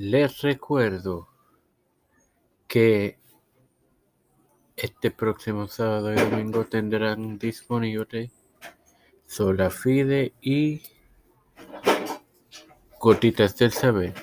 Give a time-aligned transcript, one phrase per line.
[0.00, 1.28] Les recuerdo
[2.68, 3.18] que
[4.76, 8.30] este próximo sábado y domingo tendrán disponible
[9.26, 10.82] Sola Fide y
[13.00, 14.14] Gotitas del Saber.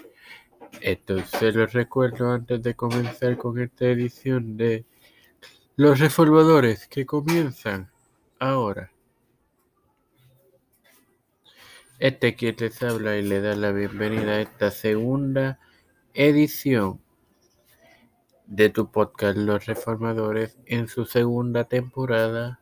[0.80, 4.86] Entonces les recuerdo antes de comenzar con esta edición de
[5.76, 7.92] Los Reformadores que comienzan
[8.39, 8.95] ahora.
[12.00, 15.59] Este quien les habla y le da la bienvenida a esta segunda
[16.14, 17.00] edición
[18.47, 22.60] de tu podcast Los Reformadores en su segunda temporada.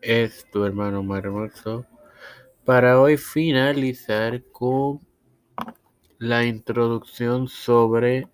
[0.00, 1.84] Es tu hermano Marmoso.
[2.64, 5.00] Para hoy finalizar con
[6.18, 8.28] la introducción sobre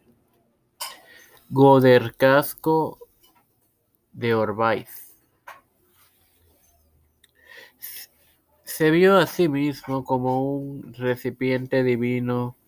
[1.49, 2.99] Godercasco
[4.13, 5.06] de Orbaiz.
[8.77, 12.59] Se vio a sí mismo como un recipiente divino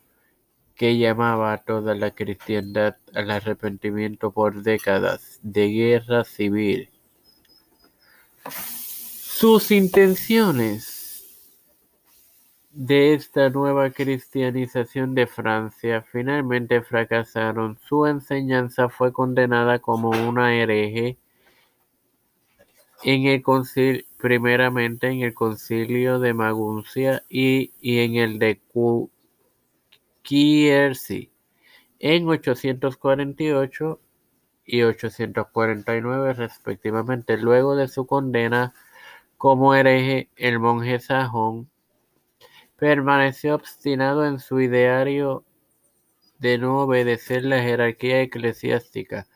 [0.74, 6.88] que llamaba a toda la cristiandad al arrepentimiento por décadas de guerra civil.
[8.48, 11.26] Sus intenciones
[12.70, 17.78] de esta nueva cristianización de Francia finalmente fracasaron.
[17.87, 21.18] Su enseñanza fue condenada como una hereje
[23.02, 28.60] en el concilio, primeramente en el concilio de Maguncia y, en el de
[30.23, 31.30] Quiercy
[32.01, 34.01] en 848
[34.65, 37.37] y 849 respectivamente.
[37.38, 38.74] Luego de su condena
[39.37, 41.71] como hereje, el monje sajón
[42.77, 45.45] permaneció obstinado en su ideario
[46.38, 49.27] de no obedecer la jerarquía eclesiástica,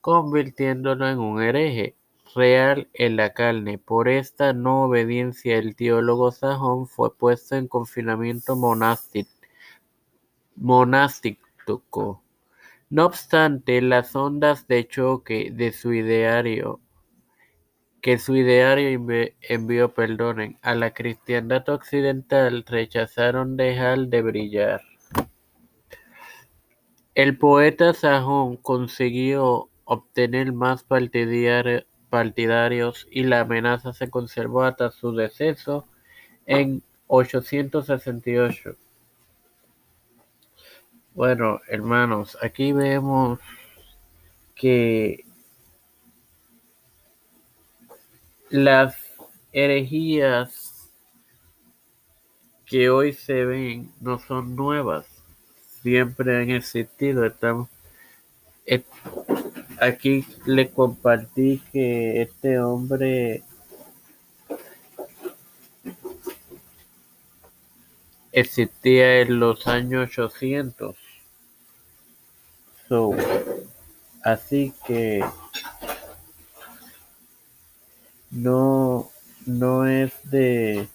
[0.00, 1.97] convirtiéndolo en un hereje
[2.34, 3.78] real en la carne.
[3.78, 8.56] Por esta no obediencia el teólogo sajón fue puesto en confinamiento
[10.56, 12.22] monástico.
[12.90, 16.80] No obstante, las ondas de choque de su ideario
[18.00, 19.04] que su ideario
[19.40, 24.82] envió perdonen a la cristiandad occidental rechazaron dejar de brillar.
[27.14, 35.14] El poeta sajón consiguió obtener más partidarios partidarios y la amenaza se conservó hasta su
[35.14, 35.86] deceso
[36.46, 38.76] en 868.
[41.14, 43.40] Bueno, hermanos, aquí vemos
[44.54, 45.24] que
[48.50, 48.96] las
[49.52, 50.90] herejías
[52.64, 55.06] que hoy se ven no son nuevas,
[55.82, 57.24] siempre han existido.
[57.24, 57.68] Estamos,
[59.80, 63.42] aquí le compartí que este hombre
[68.32, 70.96] existía en los años 800.
[72.88, 73.10] So,
[74.22, 75.22] así que
[78.30, 79.10] no,
[79.46, 80.88] no es de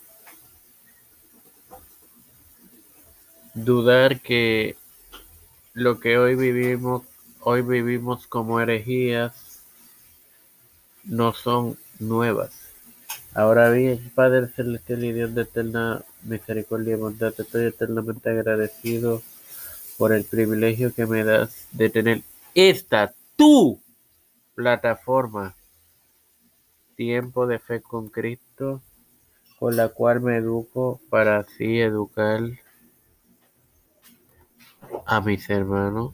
[3.53, 4.75] dudar que
[5.73, 7.03] lo que hoy vivimos
[7.45, 9.61] hoy vivimos como herejías
[11.03, 12.51] no son nuevas.
[13.33, 19.21] Ahora bien, Padre Celestial y Dios de eterna misericordia y bondad, estoy eternamente agradecido
[19.97, 22.21] por el privilegio que me das de tener
[22.55, 23.79] esta tu
[24.55, 25.55] plataforma,
[26.95, 28.81] Tiempo de Fe con Cristo,
[29.59, 32.41] con la cual me educo para así educar
[35.05, 36.13] a mis hermanos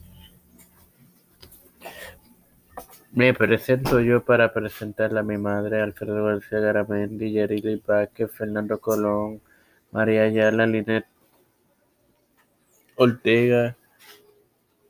[3.12, 9.40] me presento yo para presentarle a mi madre, Alfredo García Garamendi, Yerili Vázquez, Fernando Colón,
[9.90, 11.06] María Ayala, Linet
[12.96, 13.76] Ortega,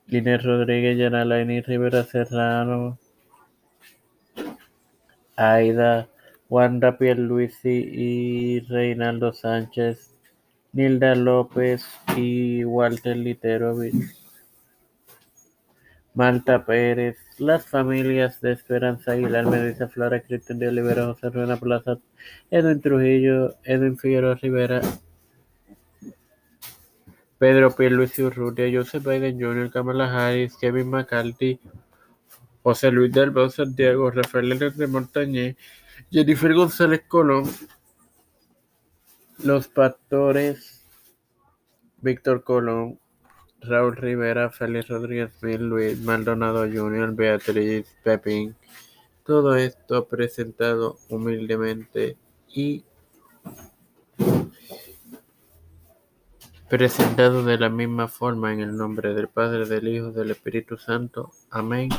[0.07, 2.99] Linet Rodríguez, Yanalaini Rivera Serrano,
[5.37, 6.09] Aida,
[6.51, 10.15] Wanda Pierluisi y Reinaldo Sánchez,
[10.73, 14.20] Nilda López y Walter Literovich.
[16.15, 21.99] Malta Pérez, las familias de Esperanza Aguilar, Melissa Flora, Cristian de Olivera, José Ruena Plaza,
[22.51, 24.81] Edwin Trujillo, Edwin Figueroa Rivera,
[27.39, 31.59] Pedro Pierluisi Urrutia, Joseph Biden Jr., Kamala Harris, Kevin McCarthy,
[32.63, 35.57] José Luis del Santiago, Rafael de Montañé,
[36.11, 37.51] Jennifer González Colón,
[39.43, 40.87] Los Pastores,
[42.03, 43.00] Víctor Colón,
[43.61, 48.57] Raúl Rivera, Félix Rodríguez Mil, Luis Maldonado Jr., Beatriz Pepín.
[49.25, 52.17] Todo esto presentado humildemente
[52.49, 52.85] y
[56.69, 61.31] presentado de la misma forma en el nombre del Padre, del Hijo, del Espíritu Santo.
[61.51, 61.91] Amén.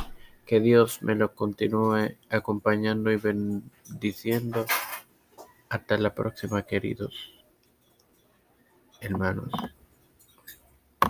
[0.46, 4.66] Que Dios me lo continúe acompañando y bendiciendo.
[5.68, 7.32] Hasta la próxima, queridos
[9.02, 9.50] hermanos.